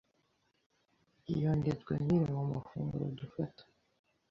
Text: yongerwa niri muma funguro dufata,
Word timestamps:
yongerwa 1.41 1.93
niri 2.03 2.27
muma 2.33 2.57
funguro 2.67 3.05
dufata, 3.19 3.63